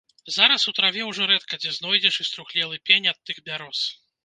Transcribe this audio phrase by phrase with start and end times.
[0.35, 3.87] Зараз у траве ўжо рэдка дзе знойдзеш і струхлелы пень ад тых бяроз.